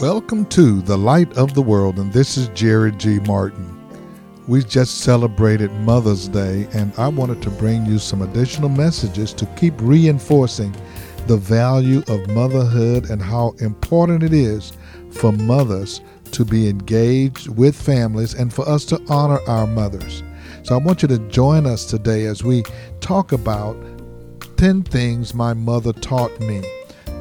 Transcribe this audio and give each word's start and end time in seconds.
Welcome 0.00 0.46
to 0.46 0.82
the 0.82 0.98
Light 0.98 1.32
of 1.38 1.54
the 1.54 1.62
World, 1.62 2.00
and 2.00 2.12
this 2.12 2.36
is 2.36 2.48
Jerry 2.48 2.90
G. 2.90 3.20
Martin. 3.20 3.80
We 4.48 4.64
just 4.64 5.02
celebrated 5.02 5.70
Mother's 5.70 6.26
Day, 6.26 6.66
and 6.72 6.92
I 6.98 7.06
wanted 7.06 7.40
to 7.42 7.50
bring 7.50 7.86
you 7.86 8.00
some 8.00 8.22
additional 8.22 8.68
messages 8.68 9.32
to 9.34 9.46
keep 9.54 9.72
reinforcing 9.78 10.74
the 11.28 11.36
value 11.36 12.02
of 12.08 12.28
motherhood 12.30 13.08
and 13.08 13.22
how 13.22 13.54
important 13.60 14.24
it 14.24 14.32
is 14.32 14.72
for 15.12 15.30
mothers 15.30 16.00
to 16.32 16.44
be 16.44 16.68
engaged 16.68 17.48
with 17.48 17.80
families 17.80 18.34
and 18.34 18.52
for 18.52 18.68
us 18.68 18.84
to 18.86 19.00
honor 19.08 19.38
our 19.46 19.68
mothers. 19.68 20.24
So 20.64 20.74
I 20.74 20.78
want 20.78 21.02
you 21.02 21.08
to 21.08 21.18
join 21.28 21.66
us 21.66 21.84
today 21.84 22.24
as 22.24 22.42
we 22.42 22.64
talk 22.98 23.30
about 23.30 23.76
10 24.56 24.82
things 24.82 25.34
my 25.34 25.54
mother 25.54 25.92
taught 25.92 26.38
me. 26.40 26.64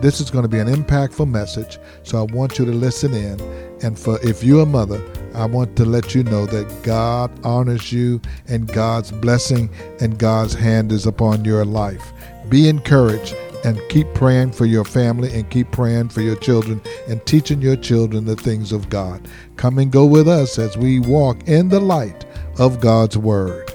This 0.04 0.20
is 0.20 0.30
going 0.30 0.42
to 0.42 0.50
be 0.50 0.60
an 0.60 0.68
impactful 0.68 1.30
message, 1.30 1.80
so 2.04 2.20
I 2.20 2.24
want 2.34 2.60
you 2.60 2.66
to 2.66 2.74
listen 2.74 3.14
in. 3.14 3.40
And 3.82 3.98
for 3.98 4.20
if 4.22 4.44
you're 4.44 4.64
a 4.64 4.66
mother, 4.66 5.02
I 5.34 5.46
want 5.46 5.78
to 5.78 5.86
let 5.86 6.14
you 6.14 6.24
know 6.24 6.46
that 6.46 6.84
God 6.84 7.32
honors 7.46 7.94
you 7.94 8.20
and 8.50 8.68
God's 8.68 9.14
blessing 9.14 9.70
and 10.02 10.20
God's 10.20 10.56
hand 10.56 10.92
is 10.92 11.06
upon 11.06 11.46
your 11.46 11.64
life. 11.64 12.12
Be 12.50 12.68
encouraged 12.68 13.34
and 13.64 13.80
keep 13.88 14.14
praying 14.14 14.52
for 14.52 14.66
your 14.66 14.84
family 14.84 15.34
and 15.34 15.50
keep 15.50 15.72
praying 15.72 16.10
for 16.10 16.20
your 16.20 16.36
children 16.36 16.82
and 17.08 17.26
teaching 17.26 17.62
your 17.62 17.78
children 17.78 18.26
the 18.26 18.36
things 18.36 18.74
of 18.74 18.90
God. 18.90 19.26
Come 19.56 19.78
and 19.78 19.90
go 19.90 20.06
with 20.06 20.28
us 20.28 20.60
as 20.60 20.76
we 20.76 21.00
walk 21.00 21.48
in 21.48 21.70
the 21.70 21.80
light 21.80 22.26
of 22.60 22.82
God's 22.82 23.18
Word. 23.18 23.72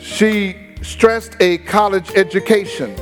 She 0.00 0.56
stressed 0.82 1.36
a 1.40 1.58
college 1.58 2.10
education. 2.14 2.94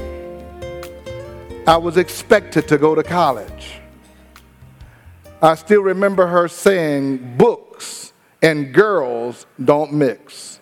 I 1.66 1.77
was 1.77 1.97
expected 1.97 2.69
to 2.69 2.79
go 2.79 2.95
to 2.95 3.02
college. 3.02 3.80
I 5.43 5.55
still 5.55 5.82
remember 5.82 6.27
her 6.27 6.49
saying, 6.49 7.37
Books 7.37 8.13
and 8.43 8.73
girls 8.73 9.47
don't 9.63 9.93
mix. 9.93 10.60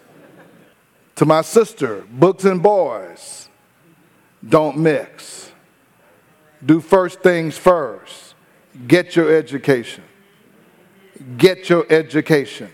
To 1.17 1.27
my 1.27 1.43
sister, 1.43 2.05
books 2.11 2.45
and 2.45 2.63
boys 2.63 3.49
don't 4.47 4.79
mix. 4.79 5.53
Do 6.65 6.81
first 6.81 7.21
things 7.21 7.57
first. 7.57 8.35
Get 8.89 9.15
your 9.15 9.35
education. 9.35 10.03
Get 11.37 11.69
your 11.69 11.87
education. 11.91 12.71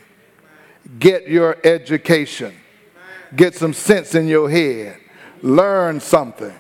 Get 0.98 1.28
your 1.28 1.58
education. 1.64 2.54
Get 3.34 3.54
some 3.54 3.72
sense 3.72 4.14
in 4.14 4.26
your 4.26 4.50
head. 4.50 4.98
Learn 5.42 6.00
something. 6.00 6.54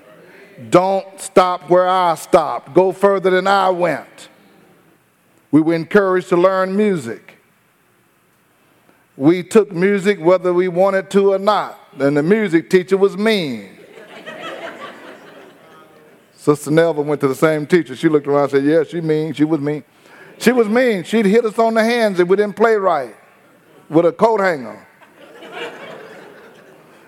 Don't 0.68 1.20
stop 1.20 1.70
where 1.70 1.88
I 1.88 2.14
stopped. 2.14 2.74
Go 2.74 2.92
further 2.92 3.30
than 3.30 3.46
I 3.46 3.70
went. 3.70 4.28
We 5.50 5.60
were 5.60 5.74
encouraged 5.74 6.28
to 6.28 6.36
learn 6.36 6.76
music. 6.76 7.38
We 9.16 9.42
took 9.42 9.72
music 9.72 10.20
whether 10.20 10.52
we 10.54 10.68
wanted 10.68 11.10
to 11.10 11.32
or 11.34 11.38
not, 11.38 11.78
and 11.98 12.16
the 12.16 12.22
music 12.22 12.70
teacher 12.70 12.96
was 12.96 13.16
mean. 13.16 13.76
Sister 16.34 16.70
Nelva 16.70 17.04
went 17.04 17.20
to 17.20 17.28
the 17.28 17.34
same 17.34 17.66
teacher. 17.66 17.94
She 17.94 18.08
looked 18.08 18.26
around 18.26 18.44
and 18.44 18.50
said, 18.52 18.64
Yeah, 18.64 18.82
she 18.84 19.02
mean. 19.02 19.34
She 19.34 19.44
was 19.44 19.60
mean. 19.60 19.84
She 20.38 20.52
was 20.52 20.68
mean. 20.68 21.04
She'd 21.04 21.26
hit 21.26 21.44
us 21.44 21.58
on 21.58 21.74
the 21.74 21.84
hands 21.84 22.18
if 22.18 22.28
we 22.28 22.36
didn't 22.36 22.56
play 22.56 22.76
right 22.76 23.14
with 23.90 24.06
a 24.06 24.12
coat 24.12 24.40
hanger. 24.40 24.86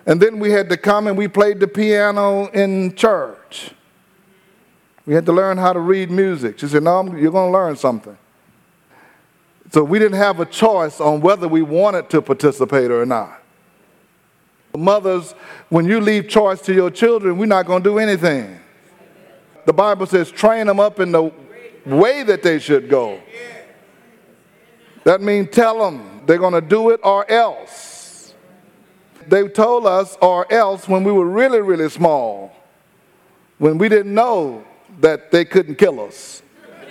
And 0.07 0.21
then 0.21 0.39
we 0.39 0.51
had 0.51 0.69
to 0.71 0.77
come 0.77 1.07
and 1.07 1.17
we 1.17 1.29
played 1.29 1.61
the 1.61 1.69
piano 1.69 2.47
in 2.49 2.95
church. 2.95 3.71
We 5.07 5.15
had 5.15 5.27
to 5.27 5.33
learn 5.33 5.59
how 5.59 5.73
to 5.73 5.81
read 5.81 6.11
music. 6.11 6.59
She 6.59 6.69
said, 6.69 6.83
No, 6.83 7.05
you're 7.15 7.33
going 7.33 7.53
to 7.53 7.59
learn 7.59 7.77
something. 7.77 8.17
So 9.73 9.83
we 9.83 9.99
didn't 9.99 10.19
have 10.19 10.39
a 10.39 10.45
choice 10.45 11.01
on 11.01 11.21
whether 11.21 11.49
we 11.49 11.63
wanted 11.63 12.11
to 12.11 12.21
participate 12.21 12.91
or 12.91 13.07
not. 13.07 13.43
Mothers, 14.77 15.33
when 15.69 15.87
you 15.87 16.01
leave 16.01 16.29
choice 16.29 16.61
to 16.63 16.75
your 16.75 16.91
children, 16.91 17.39
we're 17.39 17.47
not 17.47 17.67
going 17.67 17.83
to 17.83 17.91
do 17.91 17.99
anything. 17.99 18.59
The 19.65 19.73
Bible 19.73 20.07
says, 20.07 20.31
train 20.31 20.67
them 20.67 20.81
up 20.81 20.99
in 21.01 21.13
the 21.13 21.33
way 21.87 22.23
that 22.23 22.43
they 22.43 22.59
should 22.59 22.89
go. 22.89 23.21
That 25.05 25.21
means 25.21 25.51
tell 25.51 25.79
them 25.79 26.23
they're 26.27 26.39
going 26.39 26.55
to 26.55 26.61
do 26.61 26.91
it 26.91 27.01
or 27.03 27.29
else. 27.31 27.92
They 29.29 29.47
told 29.49 29.87
us, 29.87 30.17
or 30.21 30.51
else, 30.53 30.89
when 30.89 31.05
we 31.05 31.13
were 31.13 31.29
really, 31.29 31.61
really 31.61 31.89
small, 31.89 32.55
when 33.59 33.79
we 33.79 33.89
didn't 33.89 34.15
know 34.15 34.65
that 35.01 35.31
they 35.31 35.45
couldn't 35.45 35.77
kill 35.77 36.01
us. 36.01 36.43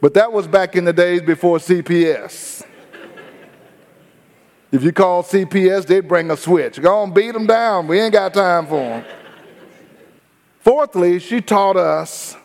but 0.00 0.14
that 0.14 0.32
was 0.32 0.46
back 0.46 0.76
in 0.76 0.84
the 0.84 0.92
days 0.92 1.22
before 1.22 1.58
CPS. 1.58 2.66
If 4.72 4.82
you 4.82 4.92
call 4.92 5.22
CPS, 5.22 5.86
they'd 5.86 6.08
bring 6.08 6.32
a 6.32 6.36
switch. 6.36 6.82
Go 6.82 6.98
on, 6.98 7.14
beat 7.14 7.30
them 7.30 7.46
down. 7.46 7.86
We 7.86 8.00
ain't 8.00 8.12
got 8.12 8.34
time 8.34 8.66
for 8.66 8.80
them. 8.80 9.04
Fourthly, 10.60 11.20
she 11.20 11.40
taught 11.40 11.76
us 11.76 12.36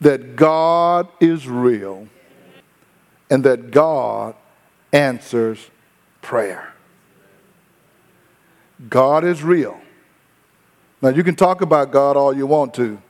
that 0.00 0.36
God 0.36 1.08
is 1.20 1.46
real 1.46 2.08
and 3.28 3.44
that 3.44 3.70
God 3.70 4.34
answers 4.92 5.70
prayer. 6.24 6.72
God 8.88 9.24
is 9.24 9.42
real. 9.42 9.80
Now, 11.00 11.10
you 11.10 11.22
can 11.22 11.36
talk 11.36 11.60
about 11.60 11.92
God 11.92 12.16
all 12.16 12.34
you 12.34 12.46
want 12.46 12.74
to. 12.74 13.00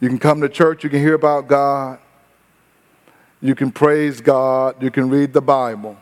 You 0.00 0.08
can 0.08 0.18
come 0.18 0.40
to 0.40 0.48
church, 0.48 0.82
you 0.82 0.90
can 0.90 1.00
hear 1.00 1.14
about 1.14 1.46
God, 1.46 1.98
you 3.40 3.54
can 3.54 3.70
praise 3.70 4.20
God, 4.20 4.82
you 4.82 4.90
can 4.90 5.10
read 5.10 5.32
the 5.32 5.42
Bible. 5.42 5.96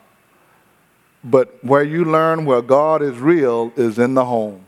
But 1.22 1.62
where 1.62 1.82
you 1.82 2.04
learn 2.04 2.46
where 2.46 2.62
God 2.62 3.02
is 3.02 3.18
real 3.18 3.72
is 3.76 3.98
in 3.98 4.14
the 4.14 4.24
home. 4.24 4.64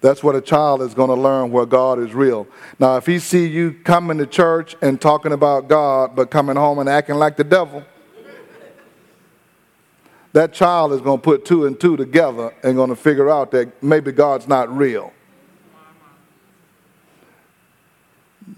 That's 0.00 0.22
what 0.22 0.34
a 0.34 0.40
child 0.40 0.82
is 0.82 0.94
going 0.94 1.08
to 1.08 1.14
learn 1.14 1.50
where 1.50 1.64
God 1.64 1.98
is 1.98 2.12
real. 2.12 2.46
Now, 2.78 2.96
if 2.96 3.06
he 3.06 3.18
see 3.18 3.46
you 3.46 3.72
coming 3.72 4.18
to 4.18 4.26
church 4.26 4.76
and 4.82 5.00
talking 5.00 5.32
about 5.32 5.68
God, 5.68 6.14
but 6.14 6.30
coming 6.30 6.56
home 6.56 6.78
and 6.78 6.88
acting 6.88 7.14
like 7.14 7.36
the 7.36 7.44
devil, 7.44 7.84
that 10.34 10.52
child 10.52 10.92
is 10.92 11.00
going 11.00 11.18
to 11.18 11.22
put 11.22 11.44
two 11.44 11.64
and 11.64 11.78
two 11.78 11.96
together 11.96 12.52
and 12.64 12.74
going 12.74 12.90
to 12.90 12.96
figure 12.96 13.30
out 13.30 13.52
that 13.52 13.82
maybe 13.82 14.10
God's 14.10 14.48
not 14.48 14.68
real. 14.76 15.12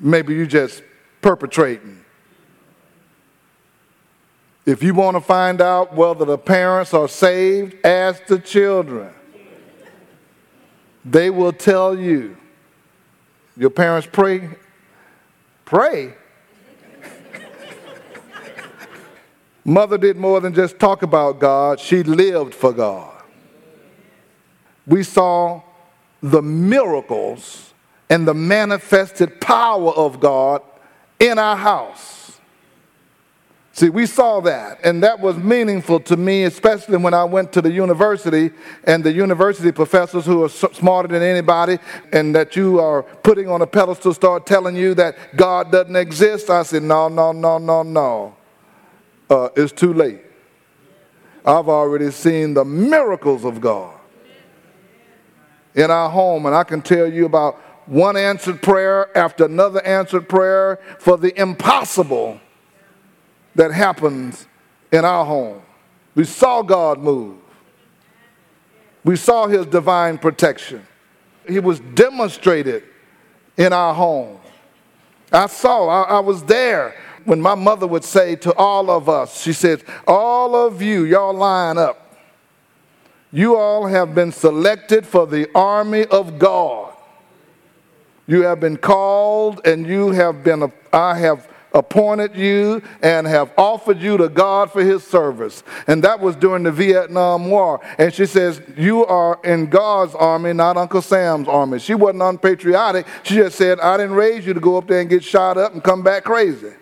Maybe 0.01 0.35
you 0.35 0.47
just 0.47 0.83
perpetrating. 1.21 2.03
If 4.65 4.83
you 4.83 4.95
want 4.95 5.19
to 5.19 5.21
find 5.21 5.61
out 5.61 5.95
whether 5.95 6.25
the 6.25 6.39
parents 6.39 6.95
are 6.95 7.09
saved, 7.09 7.77
ask 7.85 8.25
the 8.25 8.39
children. 8.39 9.13
They 11.05 11.29
will 11.29 11.53
tell 11.53 11.97
you. 11.97 12.39
Your 13.55 13.71
parents 13.71 14.09
pray? 14.11 14.49
Pray. 15.67 16.15
Mother 19.67 19.99
did 19.99 20.17
more 20.17 20.41
than 20.41 20.55
just 20.55 20.79
talk 20.79 21.03
about 21.03 21.41
God, 21.41 21.81
she 21.81 22.05
lived 22.05 22.55
for 22.55 22.73
God. 22.73 23.13
We 24.87 25.03
saw 25.03 25.61
the 26.23 26.41
miracles 26.41 27.75
and 28.09 28.29
the 28.29 28.33
manifested 28.33 29.41
power 29.41 29.91
of 29.91 30.21
God 30.21 30.63
in 31.19 31.41
our 31.41 31.57
house. 31.57 32.39
See, 33.73 33.89
we 33.91 34.07
saw 34.07 34.41
that, 34.43 34.79
and 34.85 35.03
that 35.03 35.19
was 35.19 35.37
meaningful 35.37 35.99
to 36.01 36.17
me, 36.17 36.45
especially 36.45 36.99
when 36.99 37.13
I 37.13 37.25
went 37.25 37.53
to 37.55 37.61
the 37.61 37.71
university 37.71 38.53
and 38.85 39.03
the 39.03 39.13
university 39.13 39.73
professors 39.73 40.25
who 40.25 40.45
are 40.45 40.49
smarter 40.49 41.09
than 41.09 41.23
anybody 41.23 41.79
and 42.13 42.33
that 42.37 42.55
you 42.55 42.79
are 42.79 43.03
putting 43.03 43.49
on 43.49 43.63
a 43.63 43.67
pedestal 43.67 44.15
start 44.15 44.47
telling 44.47 44.77
you 44.77 44.95
that 44.95 45.37
God 45.37 45.73
doesn't 45.73 45.97
exist. 45.97 46.51
I 46.51 46.63
said, 46.63 46.85
no, 46.85 47.09
no, 47.09 47.33
no, 47.33 47.59
no, 47.59 47.83
no 47.83 48.37
uh, 49.31 49.49
it's 49.57 49.73
too 49.73 49.93
late. 49.93 50.21
I've 51.45 51.69
already 51.69 52.11
seen 52.11 52.55
the 52.55 52.65
miracles 52.65 53.45
of 53.45 53.61
God 53.61 53.99
in 55.75 55.91
our 55.91 56.11
home, 56.11 56.47
and 56.47 56.55
I 56.55 56.65
can 56.65 56.83
tell 56.83 57.11
you 57.11 57.27
about 57.27 57.61
one 57.87 58.17
answered 58.17 58.63
prayer 58.63 59.17
after 59.17 59.45
another 59.45 59.85
answered 59.87 60.29
prayer 60.29 60.81
for 60.99 61.17
the 61.17 61.39
impossible 61.41 62.41
that 63.55 63.71
happens 63.71 64.47
in 64.91 65.05
our 65.05 65.25
home. 65.25 65.63
We 66.15 66.25
saw 66.25 66.63
God 66.63 66.99
move, 66.99 67.37
we 69.05 69.17
saw 69.17 69.47
His 69.47 69.67
divine 69.67 70.19
protection. 70.19 70.87
He 71.47 71.61
was 71.61 71.79
demonstrated 71.79 72.83
in 73.57 73.73
our 73.73 73.95
home. 73.95 74.41
I 75.33 75.47
saw, 75.47 75.89
I, 75.89 76.17
I 76.17 76.21
was 76.21 76.43
there 76.43 76.97
when 77.27 77.41
my 77.41 77.55
mother 77.55 77.87
would 77.87 78.05
say 78.05 78.37
to 78.37 78.55
all 78.55 78.91
of 78.91 79.09
us, 79.09 79.43
she 79.43 79.53
says, 79.53 79.85
All 80.07 80.55
of 80.55 80.81
you, 80.81 81.05
y'all 81.05 81.35
line 81.35 81.77
up. 81.77 82.17
You 83.33 83.57
all 83.57 83.87
have 83.87 84.15
been 84.15 84.33
selected 84.33 85.05
for 85.05 85.27
the 85.27 85.51
army 85.55 86.07
of 86.07 86.39
God. 86.39 86.95
You 88.27 88.43
have 88.43 88.61
been 88.61 88.77
called 88.77 89.61
and 89.67 89.87
you 89.87 90.11
have 90.13 90.43
been, 90.43 90.73
I 90.93 91.19
have 91.19 91.49
appointed 91.73 92.35
you 92.35 92.83
and 93.03 93.27
have 93.27 93.53
offered 93.59 94.01
you 94.01 94.17
to 94.17 94.29
God 94.29 94.73
for 94.73 94.83
his 94.83 95.05
service. 95.05 95.63
And 95.87 96.03
that 96.05 96.21
was 96.21 96.35
during 96.35 96.63
the 96.63 96.73
Vietnam 96.73 97.51
War. 97.51 97.81
And 97.99 98.15
she 98.15 98.27
says, 98.27 98.63
You 98.77 99.05
are 99.07 99.39
in 99.45 99.67
God's 99.67 100.15
army, 100.15 100.53
not 100.53 100.77
Uncle 100.77 101.03
Sam's 101.03 101.49
army. 101.49 101.79
She 101.79 101.95
wasn't 101.95 102.23
unpatriotic. 102.23 103.07
She 103.23 103.35
just 103.35 103.59
said, 103.59 103.81
I 103.81 103.97
didn't 103.97 104.15
raise 104.15 104.47
you 104.47 104.55
to 104.55 104.61
go 104.61 104.79
up 104.79 104.87
there 104.87 105.01
and 105.01 105.11
get 105.11 105.23
shot 105.23 105.59
up 105.59 105.75
and 105.75 105.83
come 105.83 106.03
back 106.03 106.25
crazy. 106.25 106.73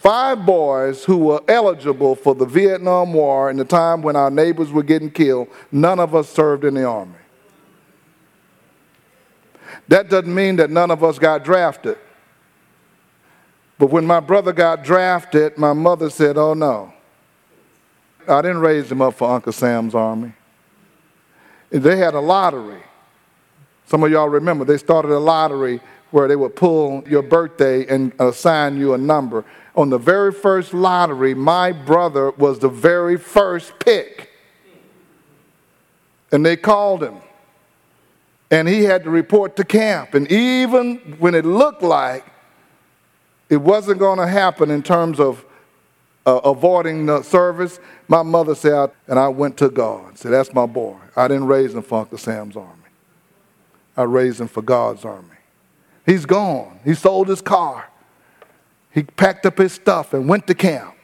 Five 0.00 0.46
boys 0.46 1.04
who 1.04 1.18
were 1.18 1.42
eligible 1.46 2.14
for 2.14 2.34
the 2.34 2.46
Vietnam 2.46 3.12
War 3.12 3.50
in 3.50 3.58
the 3.58 3.66
time 3.66 4.00
when 4.00 4.16
our 4.16 4.30
neighbors 4.30 4.72
were 4.72 4.82
getting 4.82 5.10
killed, 5.10 5.48
none 5.70 6.00
of 6.00 6.14
us 6.14 6.26
served 6.26 6.64
in 6.64 6.72
the 6.72 6.84
army. 6.84 7.18
That 9.88 10.08
doesn't 10.08 10.34
mean 10.34 10.56
that 10.56 10.70
none 10.70 10.90
of 10.90 11.04
us 11.04 11.18
got 11.18 11.44
drafted. 11.44 11.98
But 13.78 13.90
when 13.90 14.06
my 14.06 14.20
brother 14.20 14.54
got 14.54 14.84
drafted, 14.84 15.58
my 15.58 15.74
mother 15.74 16.08
said, 16.08 16.38
Oh 16.38 16.54
no. 16.54 16.94
I 18.26 18.40
didn't 18.40 18.60
raise 18.60 18.90
him 18.90 19.02
up 19.02 19.14
for 19.14 19.30
Uncle 19.30 19.52
Sam's 19.52 19.94
army. 19.94 20.32
They 21.68 21.98
had 21.98 22.14
a 22.14 22.20
lottery. 22.20 22.82
Some 23.84 24.02
of 24.02 24.10
y'all 24.10 24.30
remember, 24.30 24.64
they 24.64 24.78
started 24.78 25.10
a 25.10 25.18
lottery 25.18 25.78
where 26.10 26.26
they 26.26 26.36
would 26.36 26.56
pull 26.56 27.04
your 27.06 27.22
birthday 27.22 27.86
and 27.86 28.12
assign 28.18 28.78
you 28.78 28.94
a 28.94 28.98
number. 28.98 29.44
On 29.80 29.88
the 29.88 29.98
very 29.98 30.30
first 30.30 30.74
lottery, 30.74 31.34
my 31.34 31.72
brother 31.72 32.30
was 32.32 32.58
the 32.58 32.68
very 32.68 33.16
first 33.16 33.72
pick. 33.78 34.30
And 36.30 36.44
they 36.44 36.56
called 36.56 37.02
him. 37.02 37.16
And 38.50 38.68
he 38.68 38.84
had 38.84 39.04
to 39.04 39.10
report 39.10 39.56
to 39.56 39.64
camp. 39.64 40.14
And 40.14 40.30
even 40.30 41.16
when 41.18 41.34
it 41.34 41.44
looked 41.44 41.82
like 41.82 42.24
it 43.48 43.56
wasn't 43.56 43.98
going 43.98 44.18
to 44.18 44.26
happen 44.26 44.70
in 44.70 44.82
terms 44.82 45.18
of 45.18 45.44
uh, 46.24 46.40
avoiding 46.44 47.06
the 47.06 47.22
service. 47.22 47.80
My 48.06 48.22
mother 48.22 48.54
said, 48.54 48.92
and 49.08 49.18
I 49.18 49.28
went 49.28 49.56
to 49.58 49.68
God. 49.68 50.16
Said, 50.16 50.30
that's 50.30 50.52
my 50.54 50.66
boy. 50.66 50.96
I 51.16 51.26
didn't 51.28 51.46
raise 51.46 51.74
him 51.74 51.82
for 51.82 52.00
Uncle 52.00 52.18
Sam's 52.18 52.56
army. 52.56 52.70
I 53.96 54.02
raised 54.02 54.40
him 54.40 54.48
for 54.48 54.62
God's 54.62 55.04
army. 55.04 55.36
He's 56.06 56.26
gone. 56.26 56.80
He 56.84 56.94
sold 56.94 57.28
his 57.28 57.40
car. 57.42 57.89
He 58.92 59.02
packed 59.02 59.46
up 59.46 59.58
his 59.58 59.72
stuff 59.72 60.14
and 60.14 60.28
went 60.28 60.46
to 60.48 60.54
camp. 60.54 60.94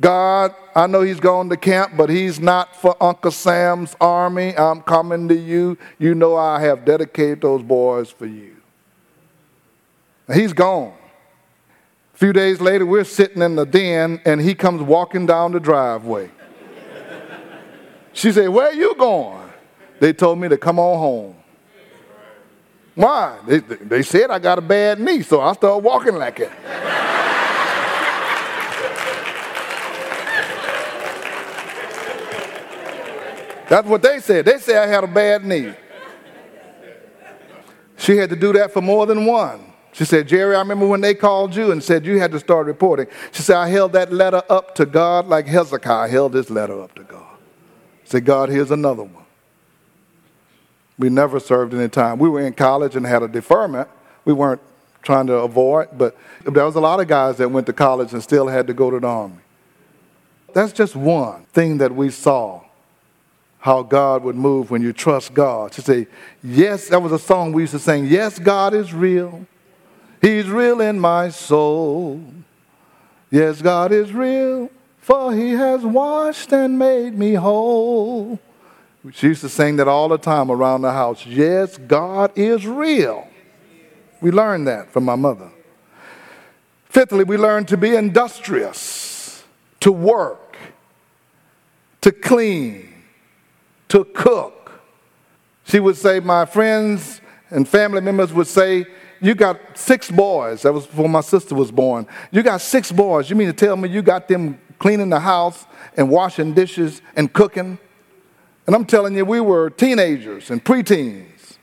God, 0.00 0.54
I 0.74 0.86
know 0.86 1.02
he's 1.02 1.20
gone 1.20 1.50
to 1.50 1.56
camp, 1.56 1.92
but 1.96 2.08
he's 2.08 2.40
not 2.40 2.74
for 2.74 2.96
Uncle 3.02 3.30
Sam's 3.30 3.94
army. 4.00 4.56
I'm 4.56 4.80
coming 4.80 5.28
to 5.28 5.34
you. 5.34 5.76
You 5.98 6.14
know 6.14 6.36
I 6.36 6.60
have 6.62 6.84
dedicated 6.84 7.42
those 7.42 7.62
boys 7.62 8.10
for 8.10 8.26
you. 8.26 8.56
He's 10.32 10.52
gone. 10.52 10.94
A 12.14 12.16
few 12.16 12.32
days 12.32 12.60
later, 12.60 12.86
we're 12.86 13.04
sitting 13.04 13.42
in 13.42 13.56
the 13.56 13.66
den, 13.66 14.20
and 14.24 14.40
he 14.40 14.54
comes 14.54 14.80
walking 14.80 15.26
down 15.26 15.52
the 15.52 15.60
driveway. 15.60 16.30
She 18.12 18.32
said, 18.32 18.48
Where 18.48 18.68
are 18.68 18.74
you 18.74 18.94
going? 18.96 19.50
They 20.00 20.12
told 20.12 20.38
me 20.38 20.48
to 20.48 20.56
come 20.56 20.78
on 20.78 20.98
home. 20.98 21.36
Why? 23.00 23.38
They, 23.46 23.60
they 23.60 24.02
said 24.02 24.30
I 24.30 24.38
got 24.38 24.58
a 24.58 24.60
bad 24.60 25.00
knee, 25.00 25.22
so 25.22 25.40
I 25.40 25.54
started 25.54 25.82
walking 25.82 26.16
like 26.16 26.38
it. 26.38 26.50
That's 33.70 33.88
what 33.88 34.02
they 34.02 34.18
said. 34.18 34.44
They 34.44 34.58
said 34.58 34.86
I 34.86 34.86
had 34.86 35.02
a 35.02 35.06
bad 35.06 35.46
knee. 35.46 35.72
She 37.96 38.18
had 38.18 38.28
to 38.28 38.36
do 38.36 38.52
that 38.52 38.70
for 38.70 38.82
more 38.82 39.06
than 39.06 39.24
one. 39.24 39.72
She 39.92 40.04
said, 40.04 40.28
Jerry, 40.28 40.54
I 40.54 40.58
remember 40.58 40.86
when 40.86 41.00
they 41.00 41.14
called 41.14 41.56
you 41.56 41.72
and 41.72 41.82
said 41.82 42.04
you 42.04 42.18
had 42.18 42.32
to 42.32 42.38
start 42.38 42.66
reporting. 42.66 43.06
She 43.32 43.42
said, 43.42 43.56
I 43.56 43.68
held 43.68 43.94
that 43.94 44.12
letter 44.12 44.42
up 44.50 44.74
to 44.74 44.84
God 44.84 45.26
like 45.26 45.46
Hezekiah 45.46 46.08
held 46.10 46.32
this 46.34 46.50
letter 46.50 46.82
up 46.82 46.94
to 46.96 47.04
God. 47.04 47.38
Say, 48.04 48.20
God, 48.20 48.50
here's 48.50 48.70
another 48.70 49.04
one. 49.04 49.24
We 51.00 51.08
never 51.08 51.40
served 51.40 51.72
any 51.72 51.88
time. 51.88 52.18
We 52.18 52.28
were 52.28 52.42
in 52.42 52.52
college 52.52 52.94
and 52.94 53.06
had 53.06 53.22
a 53.22 53.28
deferment. 53.28 53.88
We 54.26 54.34
weren't 54.34 54.60
trying 55.02 55.26
to 55.28 55.34
avoid, 55.36 55.88
but 55.96 56.14
there 56.44 56.66
was 56.66 56.74
a 56.74 56.80
lot 56.80 57.00
of 57.00 57.08
guys 57.08 57.38
that 57.38 57.48
went 57.50 57.66
to 57.68 57.72
college 57.72 58.12
and 58.12 58.22
still 58.22 58.48
had 58.48 58.66
to 58.66 58.74
go 58.74 58.90
to 58.90 59.00
the 59.00 59.06
army. 59.06 59.38
That's 60.52 60.72
just 60.74 60.94
one 60.94 61.46
thing 61.54 61.78
that 61.78 61.94
we 61.94 62.10
saw 62.10 62.62
how 63.60 63.82
God 63.82 64.22
would 64.24 64.36
move 64.36 64.70
when 64.70 64.82
you 64.82 64.92
trust 64.92 65.32
God. 65.32 65.72
To 65.72 65.80
say, 65.80 66.06
yes, 66.42 66.88
that 66.88 67.00
was 67.00 67.12
a 67.12 67.18
song 67.18 67.52
we 67.52 67.62
used 67.62 67.72
to 67.72 67.78
sing, 67.78 68.04
Yes, 68.04 68.38
God 68.38 68.74
is 68.74 68.92
real. 68.92 69.46
He's 70.20 70.48
real 70.48 70.82
in 70.82 71.00
my 71.00 71.30
soul. 71.30 72.22
Yes, 73.30 73.62
God 73.62 73.90
is 73.90 74.12
real, 74.12 74.70
for 74.98 75.34
he 75.34 75.52
has 75.52 75.82
washed 75.82 76.52
and 76.52 76.78
made 76.78 77.16
me 77.16 77.34
whole. 77.34 78.38
She 79.12 79.28
used 79.28 79.40
to 79.40 79.48
sing 79.48 79.76
that 79.76 79.88
all 79.88 80.08
the 80.08 80.18
time 80.18 80.50
around 80.50 80.82
the 80.82 80.92
house. 80.92 81.24
Yes, 81.24 81.78
God 81.78 82.32
is 82.36 82.66
real. 82.66 83.26
We 84.20 84.30
learned 84.30 84.66
that 84.66 84.92
from 84.92 85.04
my 85.04 85.14
mother. 85.16 85.50
Fifthly, 86.84 87.24
we 87.24 87.36
learned 87.36 87.68
to 87.68 87.76
be 87.76 87.94
industrious, 87.94 89.44
to 89.80 89.90
work, 89.90 90.58
to 92.02 92.12
clean, 92.12 92.92
to 93.88 94.04
cook. 94.04 94.82
She 95.64 95.80
would 95.80 95.96
say, 95.96 96.20
My 96.20 96.44
friends 96.44 97.20
and 97.48 97.66
family 97.66 98.00
members 98.00 98.32
would 98.32 98.48
say, 98.48 98.86
you 99.20 99.34
got 99.34 99.60
six 99.74 100.10
boys. 100.10 100.62
That 100.62 100.72
was 100.72 100.86
before 100.86 101.08
my 101.08 101.20
sister 101.20 101.54
was 101.54 101.70
born. 101.70 102.06
You 102.30 102.42
got 102.42 102.60
six 102.62 102.90
boys. 102.90 103.28
You 103.28 103.36
mean 103.36 103.48
to 103.48 103.52
tell 103.52 103.76
me 103.76 103.88
you 103.88 104.02
got 104.02 104.28
them 104.28 104.58
cleaning 104.78 105.10
the 105.10 105.20
house 105.20 105.66
and 105.96 106.08
washing 106.08 106.54
dishes 106.54 107.02
and 107.14 107.30
cooking? 107.32 107.78
And 108.66 108.76
I'm 108.76 108.84
telling 108.84 109.16
you, 109.16 109.24
we 109.24 109.40
were 109.40 109.70
teenagers 109.70 110.50
and 110.50 110.64
preteens 110.64 111.56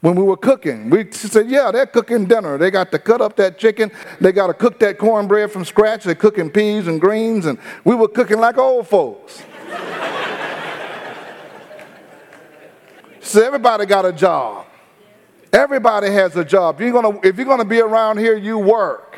when 0.00 0.14
we 0.14 0.22
were 0.22 0.36
cooking. 0.36 0.90
We 0.90 1.10
said, 1.12 1.48
yeah, 1.48 1.70
they're 1.70 1.86
cooking 1.86 2.26
dinner. 2.26 2.58
They 2.58 2.70
got 2.70 2.90
to 2.92 2.98
cut 2.98 3.20
up 3.20 3.36
that 3.36 3.58
chicken. 3.58 3.92
They 4.20 4.32
got 4.32 4.48
to 4.48 4.54
cook 4.54 4.78
that 4.80 4.98
cornbread 4.98 5.52
from 5.52 5.64
scratch. 5.64 6.04
They're 6.04 6.14
cooking 6.14 6.50
peas 6.50 6.86
and 6.86 7.00
greens. 7.00 7.46
And 7.46 7.58
we 7.84 7.94
were 7.94 8.08
cooking 8.08 8.38
like 8.38 8.58
old 8.58 8.88
folks. 8.88 9.42
so 13.20 13.44
everybody 13.44 13.86
got 13.86 14.04
a 14.04 14.12
job. 14.12 14.66
Everybody 15.52 16.10
has 16.10 16.36
a 16.36 16.44
job. 16.44 16.80
You're 16.80 16.92
gonna, 16.92 17.18
if 17.24 17.36
you're 17.36 17.46
going 17.46 17.58
to 17.58 17.64
be 17.64 17.80
around 17.80 18.18
here, 18.18 18.36
you 18.36 18.58
work. 18.58 19.09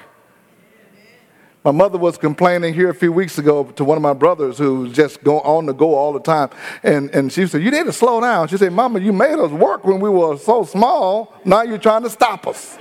My 1.64 1.70
mother 1.70 1.96
was 1.96 2.18
complaining 2.18 2.74
here 2.74 2.90
a 2.90 2.94
few 2.94 3.12
weeks 3.12 3.38
ago 3.38 3.64
to 3.64 3.84
one 3.84 3.96
of 3.96 4.02
my 4.02 4.14
brothers 4.14 4.58
who's 4.58 4.92
just 4.92 5.22
go 5.22 5.40
on 5.42 5.66
the 5.66 5.72
go 5.72 5.94
all 5.94 6.12
the 6.12 6.20
time. 6.20 6.50
And, 6.82 7.08
and 7.10 7.32
she 7.32 7.46
said, 7.46 7.62
You 7.62 7.70
need 7.70 7.86
to 7.86 7.92
slow 7.92 8.20
down. 8.20 8.48
She 8.48 8.56
said, 8.56 8.72
Mama, 8.72 8.98
you 8.98 9.12
made 9.12 9.38
us 9.38 9.52
work 9.52 9.84
when 9.84 10.00
we 10.00 10.10
were 10.10 10.36
so 10.38 10.64
small. 10.64 11.34
Now 11.44 11.62
you're 11.62 11.78
trying 11.78 12.02
to 12.02 12.10
stop 12.10 12.48
us. 12.48 12.76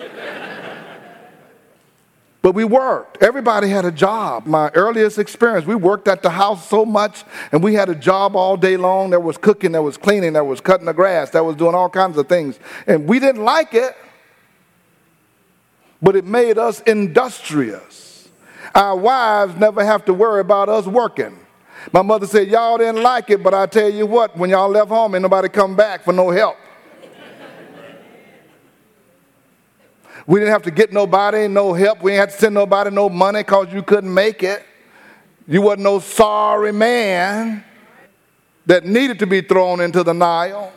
But 2.42 2.56
we 2.56 2.64
worked. 2.64 3.22
Everybody 3.22 3.70
had 3.70 3.86
a 3.86 3.92
job. 3.92 4.48
My 4.48 4.72
earliest 4.74 5.20
experience, 5.20 5.68
we 5.68 5.76
worked 5.76 6.08
at 6.08 6.24
the 6.24 6.32
house 6.32 6.68
so 6.68 6.84
much, 6.84 7.24
and 7.52 7.62
we 7.62 7.76
had 7.76 7.88
a 7.88 7.94
job 7.94 8.36
all 8.36 8.58
day 8.58 8.78
long. 8.78 9.12
There 9.12 9.20
was 9.20 9.38
cooking, 9.38 9.74
there 9.74 9.84
was 9.84 9.96
cleaning, 9.96 10.34
there 10.34 10.44
was 10.44 10.60
cutting 10.60 10.88
the 10.88 10.94
grass, 10.94 11.30
there 11.30 11.44
was 11.44 11.56
doing 11.56 11.76
all 11.76 11.88
kinds 11.88 12.18
of 12.18 12.28
things. 12.28 12.58
And 12.88 13.08
we 13.08 13.20
didn't 13.20 13.44
like 13.44 13.76
it, 13.76 13.96
but 16.02 16.16
it 16.16 16.26
made 16.26 16.58
us 16.58 16.82
industrious. 16.82 18.11
Our 18.74 18.96
wives 18.96 19.56
never 19.56 19.84
have 19.84 20.06
to 20.06 20.14
worry 20.14 20.42
about 20.42 20.70
us 20.70 20.88
working. 20.88 21.38
My 21.92 22.02
mother 22.02 22.28
said, 22.28 22.48
Y'all 22.48 22.78
didn't 22.78 23.02
like 23.02 23.30
it, 23.30 23.44
but 23.44 23.54
I 23.54 23.66
tell 23.66 23.90
you 23.90 24.06
what, 24.06 24.38
when 24.38 24.50
y'all 24.50 24.70
left 24.70 24.90
home, 24.90 25.16
ain't 25.16 25.24
nobody 25.24 25.50
come 25.50 25.76
back 25.76 26.04
for 26.04 26.14
no 26.14 26.30
help. 26.30 26.58
We 30.28 30.40
didn't 30.40 30.54
have 30.54 30.64
to 30.64 30.72
get 30.72 30.94
nobody 30.94 31.48
no 31.48 31.74
help. 31.74 32.02
We 32.02 32.12
didn't 32.12 32.22
have 32.22 32.34
to 32.34 32.42
send 32.42 32.54
nobody 32.54 32.92
no 32.92 33.10
money 33.10 33.40
because 33.40 33.74
you 33.74 33.82
couldn't 33.82 34.14
make 34.14 34.44
it. 34.44 34.64
You 35.48 35.62
wasn't 35.62 35.82
no 35.82 36.00
sorry 36.00 36.72
man 36.72 37.64
that 38.68 38.86
needed 38.86 39.20
to 39.20 39.28
be 39.28 39.42
thrown 39.42 39.82
into 39.82 40.04
the 40.04 40.14
Nile. 40.14 40.72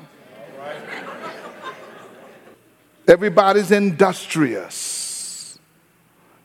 Everybody's 3.07 3.71
industrious. 3.71 5.04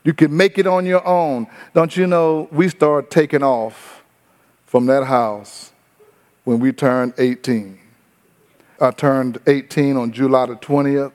You 0.02 0.14
can 0.14 0.34
make 0.34 0.58
it 0.58 0.66
on 0.66 0.86
your 0.86 1.06
own. 1.06 1.46
Don't 1.74 1.96
you 1.96 2.06
know, 2.06 2.48
we 2.50 2.68
started 2.68 3.10
taking 3.10 3.42
off 3.42 4.02
from 4.64 4.86
that 4.86 5.04
house 5.04 5.72
when 6.44 6.58
we 6.58 6.72
turned 6.72 7.12
18. 7.18 7.78
I 8.80 8.90
turned 8.92 9.38
18 9.46 9.96
on 9.96 10.10
July 10.10 10.46
the 10.46 10.56
20th. 10.56 11.12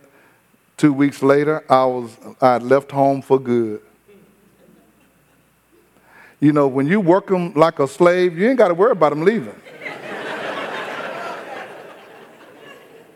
Two 0.78 0.94
weeks 0.94 1.24
later, 1.24 1.64
I 1.70 1.86
was 1.86 2.18
I 2.42 2.58
left 2.58 2.92
home 2.92 3.22
for 3.22 3.40
good. 3.40 3.82
You 6.40 6.52
know, 6.52 6.68
when 6.68 6.86
you 6.86 7.00
work 7.00 7.28
them 7.28 7.54
like 7.54 7.80
a 7.80 7.88
slave, 7.88 8.38
you 8.38 8.48
ain't 8.50 8.58
got 8.58 8.68
to 8.68 8.74
worry 8.74 8.92
about 8.92 9.12
them 9.12 9.24
leaving. 9.24 9.56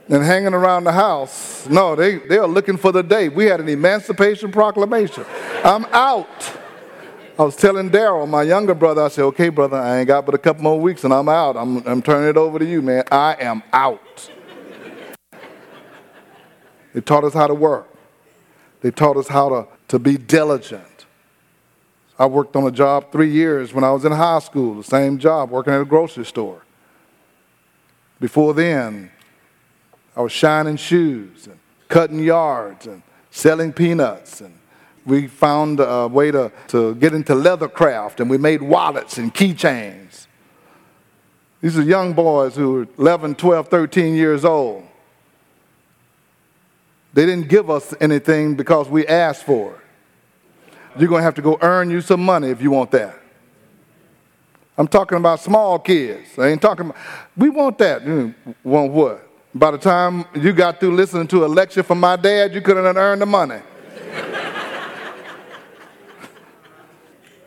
And 0.09 0.23
hanging 0.23 0.55
around 0.55 0.83
the 0.83 0.91
house. 0.91 1.69
No, 1.69 1.95
they, 1.95 2.17
they 2.17 2.37
are 2.37 2.47
looking 2.47 2.77
for 2.77 2.91
the 2.91 3.03
day. 3.03 3.29
We 3.29 3.45
had 3.45 3.59
an 3.59 3.69
Emancipation 3.69 4.51
Proclamation. 4.51 5.23
I'm 5.63 5.85
out. 5.85 6.51
I 7.37 7.43
was 7.43 7.55
telling 7.55 7.89
Daryl, 7.89 8.27
my 8.27 8.43
younger 8.43 8.73
brother, 8.73 9.03
I 9.03 9.07
said, 9.07 9.23
okay, 9.25 9.47
brother, 9.49 9.77
I 9.77 9.99
ain't 9.99 10.07
got 10.07 10.25
but 10.25 10.35
a 10.35 10.37
couple 10.37 10.63
more 10.63 10.79
weeks 10.79 11.03
and 11.03 11.13
I'm 11.13 11.29
out. 11.29 11.55
I'm, 11.55 11.77
I'm 11.87 12.01
turning 12.01 12.27
it 12.27 12.37
over 12.37 12.59
to 12.59 12.65
you, 12.65 12.81
man. 12.81 13.03
I 13.11 13.37
am 13.39 13.63
out. 13.71 14.29
they 16.93 17.01
taught 17.01 17.23
us 17.23 17.33
how 17.33 17.47
to 17.47 17.53
work, 17.53 17.87
they 18.81 18.91
taught 18.91 19.15
us 19.15 19.27
how 19.27 19.49
to, 19.49 19.67
to 19.89 19.99
be 19.99 20.17
diligent. 20.17 20.83
I 22.17 22.25
worked 22.25 22.57
on 22.57 22.67
a 22.67 22.71
job 22.71 23.13
three 23.13 23.31
years 23.31 23.73
when 23.73 23.85
I 23.85 23.91
was 23.91 24.03
in 24.03 24.11
high 24.11 24.39
school, 24.39 24.75
the 24.75 24.83
same 24.83 25.19
job, 25.19 25.51
working 25.51 25.71
at 25.71 25.79
a 25.79 25.85
grocery 25.85 26.25
store. 26.25 26.63
Before 28.19 28.53
then, 28.53 29.11
I 30.19 30.21
was 30.21 30.33
shining 30.33 30.75
shoes 30.75 31.47
and 31.47 31.57
cutting 31.87 32.19
yards 32.19 32.87
and 32.87 33.03
selling 33.31 33.71
peanuts. 33.71 34.41
And 34.41 34.53
we 35.05 35.27
found 35.27 35.79
a 35.79 36.09
way 36.09 36.29
to, 36.29 36.51
to 36.67 36.95
get 36.95 37.13
into 37.13 37.33
leather 37.33 37.69
craft 37.69 38.19
and 38.19 38.29
we 38.29 38.37
made 38.37 38.61
wallets 38.61 39.17
and 39.17 39.33
keychains. 39.33 40.27
These 41.61 41.77
are 41.77 41.83
young 41.83 42.11
boys 42.11 42.57
who 42.57 42.71
were 42.73 42.87
11, 42.97 43.35
12, 43.35 43.69
13 43.69 44.13
years 44.13 44.43
old. 44.43 44.85
They 47.13 47.25
didn't 47.25 47.47
give 47.47 47.69
us 47.69 47.93
anything 48.01 48.55
because 48.55 48.89
we 48.89 49.07
asked 49.07 49.45
for 49.45 49.75
it. 49.75 49.79
You're 50.99 51.07
going 51.07 51.21
to 51.21 51.23
have 51.23 51.35
to 51.35 51.41
go 51.41 51.57
earn 51.61 51.89
you 51.89 52.01
some 52.01 52.25
money 52.25 52.49
if 52.49 52.61
you 52.61 52.71
want 52.71 52.91
that. 52.91 53.17
I'm 54.77 54.89
talking 54.89 55.17
about 55.17 55.39
small 55.39 55.79
kids. 55.79 56.37
I 56.37 56.49
ain't 56.49 56.61
talking 56.61 56.87
about, 56.87 57.01
we 57.37 57.49
want 57.49 57.77
that. 57.77 58.03
Want 58.65 58.91
what? 58.91 59.28
By 59.53 59.71
the 59.71 59.77
time 59.77 60.25
you 60.35 60.53
got 60.53 60.79
through 60.79 60.95
listening 60.95 61.27
to 61.29 61.43
a 61.43 61.47
lecture 61.47 61.81
from 61.81 61.99
my 61.99 62.15
dad, 62.15 62.53
you 62.53 62.61
couldn't 62.61 62.85
have 62.85 62.97
earned 62.97 63.21
the 63.21 63.25
money. 63.25 63.61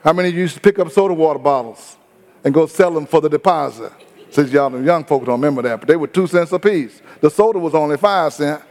How 0.02 0.12
many 0.12 0.30
of 0.30 0.34
you 0.34 0.40
used 0.40 0.54
to 0.54 0.60
pick 0.60 0.80
up 0.80 0.90
soda 0.90 1.14
water 1.14 1.38
bottles 1.38 1.96
and 2.42 2.52
go 2.52 2.66
sell 2.66 2.90
them 2.92 3.06
for 3.06 3.20
the 3.20 3.28
deposit? 3.28 3.92
Since 4.30 4.50
y'all 4.50 4.70
the 4.70 4.80
young 4.80 5.04
folks 5.04 5.26
don't 5.26 5.40
remember 5.40 5.62
that, 5.62 5.78
but 5.78 5.86
they 5.86 5.94
were 5.94 6.08
two 6.08 6.26
cents 6.26 6.50
a 6.50 6.58
piece. 6.58 7.00
The 7.20 7.30
soda 7.30 7.60
was 7.60 7.74
only 7.74 7.96
five 7.96 8.32
cents. 8.32 8.64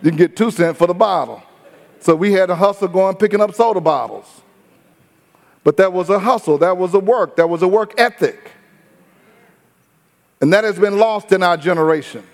You 0.00 0.10
can 0.10 0.16
get 0.16 0.36
two 0.36 0.50
cents 0.50 0.78
for 0.78 0.86
the 0.86 0.94
bottle. 0.94 1.42
So 1.98 2.14
we 2.14 2.32
had 2.32 2.48
a 2.48 2.56
hustle 2.56 2.88
going 2.88 3.16
picking 3.16 3.42
up 3.42 3.54
soda 3.54 3.82
bottles. 3.82 4.24
But 5.62 5.76
that 5.76 5.92
was 5.92 6.08
a 6.08 6.18
hustle, 6.18 6.56
that 6.58 6.78
was 6.78 6.94
a 6.94 6.98
work, 7.00 7.36
that 7.36 7.50
was 7.50 7.60
a 7.60 7.68
work 7.68 8.00
ethic. 8.00 8.52
And 10.40 10.50
that 10.54 10.64
has 10.64 10.78
been 10.78 10.96
lost 10.96 11.32
in 11.32 11.42
our 11.42 11.58
generation. 11.58 12.24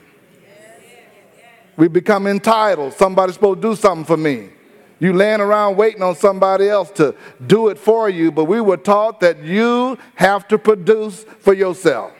We 1.77 1.89
become 1.89 2.27
entitled. 2.27 2.95
Somebody's 2.95 3.35
supposed 3.35 3.63
to 3.63 3.69
do 3.71 3.77
something 3.77 4.05
for 4.05 4.17
me. 4.17 4.51
You 4.99 5.13
laying 5.13 5.41
around 5.41 5.77
waiting 5.77 6.03
on 6.03 6.17
somebody 6.17 6.69
else 6.69 6.91
to 6.93 7.15
do 7.47 7.69
it 7.69 7.79
for 7.79 8.09
you, 8.09 8.33
but 8.33 8.45
we 8.45 8.63
were 8.63 8.79
taught 8.79 9.21
that 9.21 9.43
you 9.43 9.99
have 10.15 10.49
to 10.49 10.59
produce 10.59 11.25
for 11.41 11.53
yourself. 11.53 12.13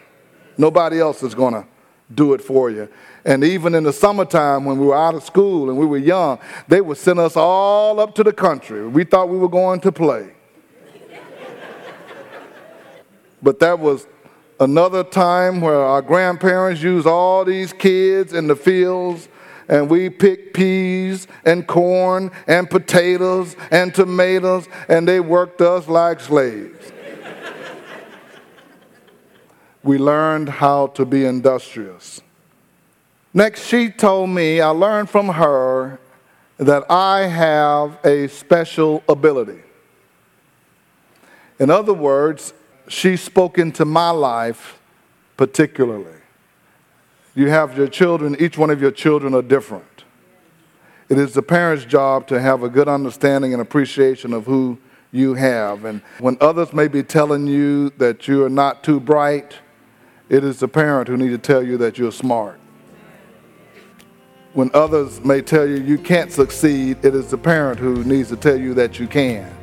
Nobody 0.59 1.01
else 1.01 1.23
is 1.23 1.35
going 1.35 1.55
to 1.55 1.67
do 2.15 2.35
it 2.35 2.43
for 2.43 2.71
you. 2.71 2.89
And 3.25 3.43
even 3.43 3.75
in 3.75 3.85
the 3.85 3.93
summertime 3.93 4.65
when 4.65 4.79
we 4.79 4.87
were 4.87 4.97
out 4.97 5.15
of 5.15 5.25
school 5.25 5.71
and 5.71 5.79
we 5.79 5.87
were 5.87 5.99
young, 5.99 6.39
they 6.69 6.81
would 6.81 6.99
send 6.99 7.19
us 7.19 7.37
all 7.37 7.99
up 7.99 8.15
to 8.17 8.23
the 8.23 8.33
country. 8.33 8.87
We 8.87 9.05
thought 9.05 9.29
we 9.29 9.39
were 9.39 9.49
going 9.49 9.81
to 9.81 9.91
play. 9.91 10.33
but 13.43 13.59
that 13.61 13.79
was 13.79 14.07
another 14.61 15.03
time 15.03 15.61
where 15.61 15.81
our 15.81 16.03
grandparents 16.03 16.83
used 16.83 17.07
all 17.07 17.45
these 17.45 17.73
kids 17.73 18.33
in 18.35 18.47
the 18.47 18.57
fields 18.57 19.29
and 19.69 19.91
we 19.91 20.11
picked 20.11 20.55
peas 20.55 21.27
and 21.45 21.67
corn 21.67 22.31
and 22.47 22.69
potatoes 22.71 23.57
and 23.71 23.95
tomatoes 23.95 24.69
and 24.89 25.07
they 25.07 25.21
worked 25.21 25.61
us 25.61 25.89
like 25.89 26.21
slaves. 26.21 26.93
we 29.83 29.99
learned 29.99 30.49
how 30.49 30.89
to 30.89 31.05
be 31.05 31.25
industrious. 31.25 32.21
Next, 33.33 33.67
she 33.67 33.91
told 33.91 34.31
me, 34.31 34.61
I 34.61 34.69
learned 34.69 35.11
from 35.11 35.29
her 35.29 36.01
that 36.59 36.91
I 36.91 37.27
have 37.27 37.99
a 38.05 38.29
special 38.29 39.03
ability. 39.09 39.61
In 41.59 41.71
other 41.71 41.93
words, 41.93 42.55
she 42.89 43.17
spoke 43.17 43.59
into 43.59 43.85
my 43.85 44.11
life 44.11 44.79
particularly. 45.37 46.16
You 47.37 47.51
have 47.51 47.77
your 47.77 47.87
children, 47.87 48.35
each 48.41 48.57
one 48.57 48.71
of 48.71 48.81
your 48.81 48.91
children 48.91 49.35
are 49.35 49.43
different. 49.43 50.05
It 51.11 51.19
is 51.19 51.35
the 51.35 51.43
parent's 51.43 51.85
job 51.85 52.27
to 52.29 52.41
have 52.41 52.63
a 52.63 52.69
good 52.69 52.89
understanding 52.89 53.53
and 53.53 53.61
appreciation 53.61 54.33
of 54.33 54.47
who 54.47 54.79
you 55.13 55.35
have. 55.35 55.85
And 55.85 56.01
when 56.19 56.39
others 56.41 56.73
may 56.73 56.89
be 56.89 57.03
telling 57.03 57.47
you 57.47 57.91
that 57.99 58.27
you 58.27 58.45
are 58.45 58.51
not 58.51 58.83
too 58.83 58.99
bright, 58.99 59.59
it 60.29 60.45
is 60.45 60.59
the 60.59 60.67
parent 60.67 61.09
who 61.09 61.17
needs 61.17 61.33
to 61.33 61.39
tell 61.39 61.63
you 61.63 61.77
that 61.77 61.99
you're 61.99 62.11
smart. 62.11 62.59
When 64.55 64.71
others 64.73 65.23
may 65.23 65.43
tell 65.43 65.67
you 65.67 65.77
you 65.77 65.99
can't 65.99 66.33
succeed, 66.33 67.05
it 67.05 67.15
is 67.15 67.31
the 67.31 67.39
parent 67.39 67.79
who 67.79 68.03
needs 68.03 68.31
to 68.31 68.37
tell 68.37 68.59
you 68.59 68.73
that 68.75 68.99
you 68.99 69.07
can. 69.07 69.56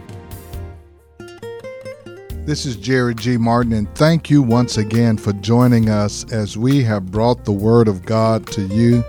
This 2.46 2.66
is 2.66 2.76
Jerry 2.76 3.16
G. 3.16 3.38
Martin, 3.38 3.72
and 3.72 3.96
thank 3.96 4.30
you 4.30 4.42
once 4.42 4.78
again 4.78 5.16
for 5.16 5.32
joining 5.32 5.88
us 5.88 6.30
as 6.30 6.58
we 6.58 6.84
have 6.84 7.10
brought 7.10 7.46
the 7.46 7.54
Word 7.54 7.88
of 7.88 8.06
God 8.06 8.46
to 8.48 8.64
you. 8.64 9.02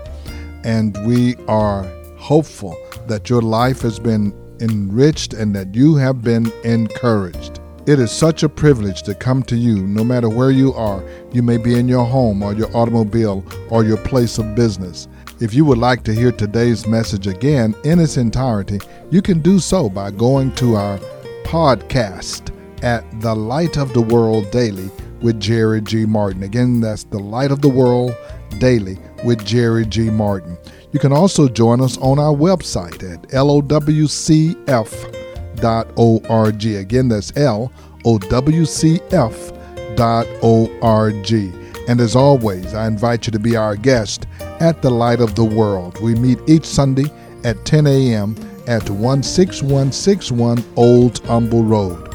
And 0.63 0.97
we 1.05 1.35
are 1.49 1.83
hopeful 2.17 2.77
that 3.07 3.29
your 3.29 3.41
life 3.41 3.81
has 3.81 3.99
been 3.99 4.33
enriched 4.61 5.33
and 5.33 5.53
that 5.53 5.75
you 5.75 5.97
have 5.97 6.21
been 6.21 6.49
encouraged. 6.63 7.59
It 7.85 7.99
is 7.99 8.09
such 8.09 8.43
a 8.43 8.47
privilege 8.47 9.03
to 9.03 9.13
come 9.13 9.43
to 9.43 9.57
you 9.57 9.85
no 9.85 10.05
matter 10.05 10.29
where 10.29 10.51
you 10.51 10.73
are. 10.73 11.03
You 11.33 11.43
may 11.43 11.57
be 11.57 11.77
in 11.77 11.89
your 11.89 12.05
home 12.05 12.41
or 12.41 12.53
your 12.53 12.73
automobile 12.73 13.43
or 13.69 13.83
your 13.83 13.97
place 13.97 14.37
of 14.37 14.55
business. 14.55 15.09
If 15.41 15.53
you 15.53 15.65
would 15.65 15.77
like 15.77 16.03
to 16.03 16.13
hear 16.13 16.31
today's 16.31 16.87
message 16.87 17.27
again 17.27 17.75
in 17.83 17.99
its 17.99 18.15
entirety, 18.15 18.79
you 19.11 19.21
can 19.21 19.41
do 19.41 19.59
so 19.59 19.89
by 19.89 20.11
going 20.11 20.53
to 20.53 20.75
our 20.75 20.99
podcast 21.43 22.54
at 22.83 23.03
The 23.21 23.35
Light 23.35 23.77
of 23.77 23.93
the 23.93 24.01
World 24.01 24.51
Daily 24.51 24.89
with 25.21 25.39
Jerry 25.39 25.81
G. 25.81 26.05
Martin. 26.05 26.43
Again, 26.43 26.81
that's 26.81 27.03
The 27.03 27.19
Light 27.19 27.51
of 27.51 27.61
the 27.61 27.69
World 27.69 28.15
Daily 28.59 28.97
with 29.23 29.45
Jerry 29.45 29.85
G. 29.85 30.09
Martin. 30.09 30.57
You 30.91 30.99
can 30.99 31.11
also 31.11 31.47
join 31.49 31.81
us 31.81 31.97
on 31.97 32.19
our 32.19 32.33
website 32.33 33.03
at 33.03 33.23
lowcf.org. 33.29 34.65
Again, 36.65 37.07
that's 37.09 37.31
lowcf.org. 37.31 37.71
And 41.87 42.01
as 42.01 42.15
always, 42.15 42.73
I 42.73 42.87
invite 42.87 43.27
you 43.27 43.31
to 43.31 43.39
be 43.39 43.55
our 43.55 43.75
guest 43.75 44.25
at 44.39 44.81
the 44.81 44.89
Light 44.89 45.19
of 45.19 45.35
the 45.35 45.43
World. 45.43 46.01
We 46.01 46.15
meet 46.15 46.39
each 46.47 46.65
Sunday 46.65 47.11
at 47.43 47.63
10 47.65 47.85
a.m. 47.87 48.35
at 48.67 48.87
16161 48.87 50.63
Old 50.75 51.19
Humble 51.25 51.63
Road. 51.63 52.14